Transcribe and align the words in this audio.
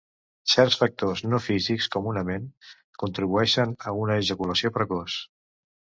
Certs 0.53 0.77
factors 0.83 1.21
no 1.33 1.41
físics 1.47 1.89
comunament 1.97 2.47
contribueixen 3.05 3.75
a 3.93 3.97
una 4.07 4.17
ejaculació 4.23 4.77
precoç. 4.79 5.19